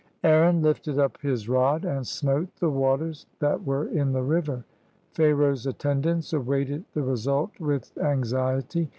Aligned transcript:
Aaron 0.23 0.63
lifted 0.63 0.97
up 0.97 1.21
his 1.21 1.47
rod 1.47 1.85
and 1.85 2.07
smote 2.07 2.55
the 2.55 2.71
waters 2.71 3.27
that 3.37 3.63
were 3.63 3.85
in 3.85 4.13
the 4.13 4.23
river. 4.23 4.63
Pharaoh's 5.11 5.67
attendants 5.67 6.33
awaited 6.33 6.85
the 6.95 7.03
result 7.03 7.51
with 7.59 7.95
anxiety. 7.99 8.89